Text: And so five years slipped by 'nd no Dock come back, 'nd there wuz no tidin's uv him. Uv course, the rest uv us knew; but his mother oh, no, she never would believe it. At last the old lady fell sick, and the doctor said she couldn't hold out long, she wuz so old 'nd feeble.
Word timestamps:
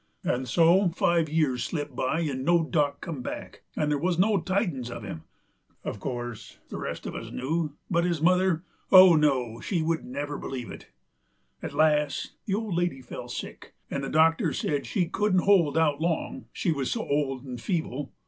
And 0.23 0.47
so 0.49 0.89
five 0.89 1.29
years 1.29 1.63
slipped 1.63 1.95
by 1.95 2.23
'nd 2.23 2.43
no 2.43 2.63
Dock 2.63 3.01
come 3.01 3.21
back, 3.21 3.61
'nd 3.79 3.91
there 3.91 3.99
wuz 3.99 4.15
no 4.17 4.39
tidin's 4.41 4.89
uv 4.89 5.03
him. 5.03 5.25
Uv 5.85 5.99
course, 5.99 6.57
the 6.69 6.79
rest 6.79 7.03
uv 7.03 7.13
us 7.13 7.31
knew; 7.31 7.73
but 7.87 8.03
his 8.03 8.19
mother 8.19 8.63
oh, 8.91 9.13
no, 9.15 9.59
she 9.59 9.83
never 9.83 10.37
would 10.37 10.41
believe 10.41 10.71
it. 10.71 10.87
At 11.61 11.73
last 11.75 12.31
the 12.47 12.55
old 12.55 12.73
lady 12.73 13.03
fell 13.03 13.27
sick, 13.27 13.75
and 13.91 14.03
the 14.03 14.09
doctor 14.09 14.53
said 14.53 14.87
she 14.87 15.05
couldn't 15.07 15.43
hold 15.43 15.77
out 15.77 16.01
long, 16.01 16.45
she 16.51 16.71
wuz 16.71 16.85
so 16.89 17.07
old 17.07 17.45
'nd 17.45 17.61
feeble. 17.61 18.11